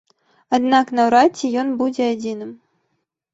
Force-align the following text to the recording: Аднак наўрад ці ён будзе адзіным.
Аднак 0.57 0.93
наўрад 0.99 1.29
ці 1.41 1.51
ён 1.65 1.69
будзе 1.83 2.09
адзіным. 2.15 2.51